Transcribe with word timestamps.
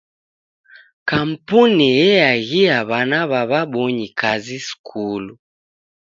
Kampuni 1.09 1.85
eaghia 2.09 2.79
w'ana 2.89 3.19
w'a 3.31 3.41
w'abonyi 3.49 4.07
kazi 4.19 4.57
skulu. 4.67 5.33